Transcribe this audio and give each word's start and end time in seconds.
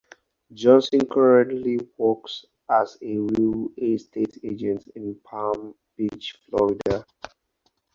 Johnson 0.51 1.05
currently 1.05 1.77
works 1.95 2.45
as 2.71 2.97
a 3.03 3.19
real 3.19 3.67
estate 3.77 4.35
agent 4.43 4.87
in 4.95 5.13
Palm 5.23 5.75
Beach, 5.95 6.33
Florida. 6.49 7.05